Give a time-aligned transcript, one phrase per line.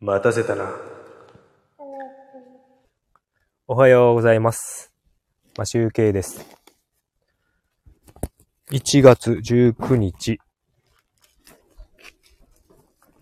[0.00, 0.70] 待たせたな。
[3.66, 4.92] おはようございます。
[5.56, 6.46] まあ、集計です。
[8.70, 10.38] 1月19日、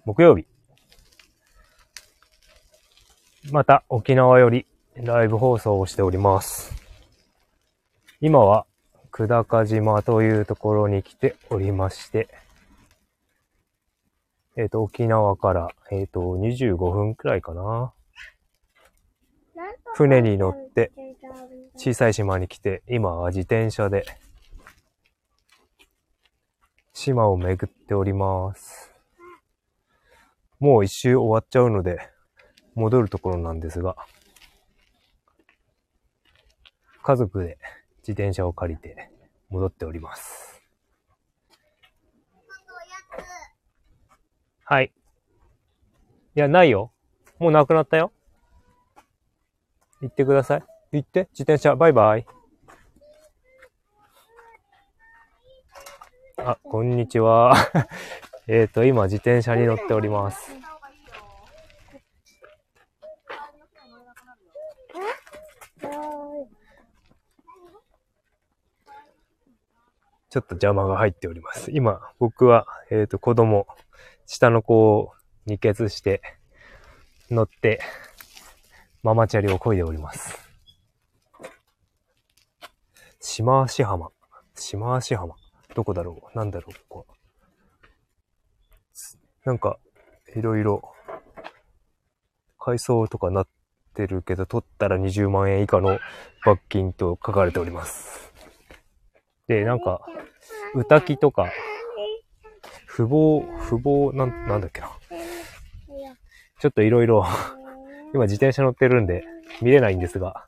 [0.05, 0.47] 木曜日。
[3.51, 4.67] また沖縄より
[4.97, 6.75] ライブ放送をしております。
[8.21, 8.67] 今は
[9.11, 12.29] 久高島というところに来ておりまして、
[14.57, 17.93] えっ、と、沖縄から、えっ、と、25分くらいかな。
[19.95, 20.93] 船に乗って
[21.77, 24.05] 小さい島に来て、今は自転車で
[26.93, 28.93] 島を巡っております。
[30.59, 31.99] もう一周終わっちゃうので、
[32.75, 33.97] 戻るところなんですが、
[37.03, 37.59] 家族で
[37.99, 39.11] 自転車を借りて
[39.49, 40.56] 戻っております。
[44.69, 44.91] はい。
[46.35, 46.91] いや、ないよ。
[47.39, 48.11] もうなくなったよ。
[50.03, 50.65] 行ってください。
[50.91, 51.29] 行って。
[51.31, 52.27] 自転車、バイバイ。
[56.39, 57.55] あ、こんにちは。
[58.49, 60.51] えっと、今、自転車に乗っております。
[70.29, 71.71] ちょっと邪魔が入っております。
[71.71, 73.69] 今、僕は、えっ、と、子供、
[74.27, 75.13] 下の子を
[75.47, 76.21] 二血して、
[77.31, 77.81] 乗って、
[79.03, 80.39] ママチャリを漕いでおります。
[83.21, 84.11] 島足浜。
[84.55, 85.35] 島足浜。
[85.75, 86.37] どこだろう？
[86.37, 86.75] なんだろう？
[86.89, 87.15] ここ。
[89.45, 89.79] なんか、
[90.35, 90.93] いろいろ、
[92.59, 93.49] 改装とかなっ
[93.95, 96.01] てるけど、取ったら20万円以下の
[96.45, 98.33] 罰金と書かれております。
[99.47, 100.05] で、なんか、
[100.75, 101.53] 歌木とか、
[102.97, 104.91] 不法、不法、なん、なんだっけな。
[106.59, 107.27] ちょっといろいろ、
[108.15, 109.23] 今自転車乗ってるんで
[109.61, 110.47] 見れないんですが、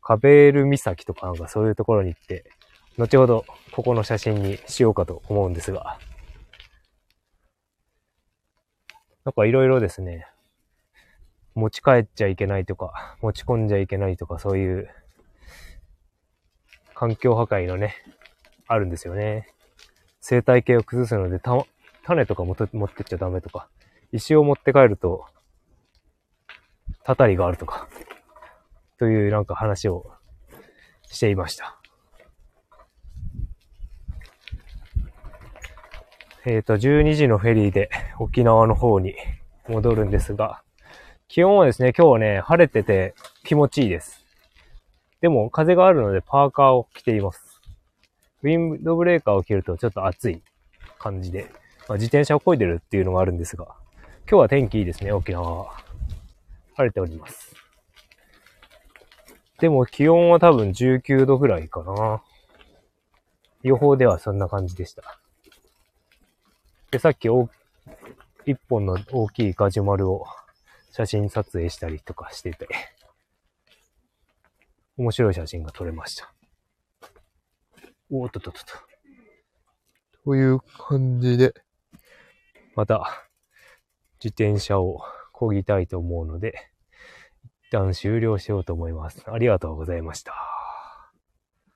[0.00, 2.50] カベール岬とかなんかそういうところに行って、
[2.96, 5.98] 後ほどここの写真にしようかと思うんですが、
[9.26, 10.26] なんかいろいろですね、
[11.54, 14.88] 持ち帰っちゃいけないとか、持ち込んじゃいけないとかそういう
[16.94, 17.96] 環境破壊のね、
[18.66, 19.48] あるんですよね。
[20.28, 21.52] 生態系を崩すので、た、
[22.02, 23.68] 種とか持ってっちゃダメとか、
[24.10, 25.24] 石を持って帰ると、
[27.04, 27.86] たたりがあるとか、
[28.98, 30.10] というなんか話を
[31.06, 31.78] していました。
[36.44, 37.88] えっ、と、12時のフェリーで
[38.18, 39.14] 沖縄の方に
[39.68, 40.60] 戻るんですが、
[41.28, 43.14] 気温はですね、今日はね、晴れてて
[43.44, 44.26] 気持ちいいです。
[45.20, 47.45] でも、風があるのでパーカーを着ています。
[48.46, 50.40] ウィンドブレーカーを着るとちょっと暑い
[51.00, 51.50] 感じで、
[51.88, 53.66] まあ、自転車を漕いでるっていうのがあるんですが、
[54.30, 55.72] 今日は天気いいですね、沖縄は。
[56.76, 57.56] 晴れております。
[59.58, 62.22] でも気温は多分19度ぐらいかな。
[63.64, 65.02] 予報ではそんな感じでした。
[66.92, 67.50] で、さっきお
[68.44, 70.24] 一本の大きいガジュマルを
[70.92, 72.68] 写真撮影したりとかしてて、
[74.96, 76.35] 面白い写真が撮れました。
[78.10, 78.72] おーっとっとっとっと。
[80.24, 81.54] という感じで、
[82.74, 83.28] また、
[84.22, 85.02] 自転車を
[85.34, 86.70] 漕ぎたいと思うので、
[87.68, 89.24] 一旦終了しようと思います。
[89.30, 90.34] ありがとうございました。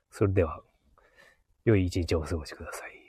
[0.09, 0.61] それでは、
[1.65, 3.00] 良い一日をお過ごしください。